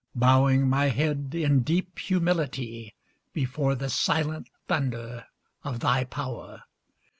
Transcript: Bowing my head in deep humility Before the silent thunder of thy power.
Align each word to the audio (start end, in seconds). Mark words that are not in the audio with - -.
Bowing 0.15 0.67
my 0.67 0.85
head 0.85 1.33
in 1.37 1.59
deep 1.61 1.99
humility 1.99 2.95
Before 3.33 3.75
the 3.75 3.87
silent 3.87 4.49
thunder 4.67 5.25
of 5.63 5.79
thy 5.81 6.05
power. 6.05 6.63